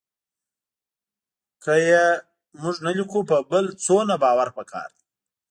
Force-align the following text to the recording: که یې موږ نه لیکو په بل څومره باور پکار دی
که 1.63 1.73
یې 1.87 2.05
موږ 2.61 2.75
نه 2.85 2.91
لیکو 2.97 3.19
په 3.29 3.37
بل 3.51 3.65
څومره 3.85 4.15
باور 4.23 4.47
پکار 4.57 4.89
دی 4.97 5.05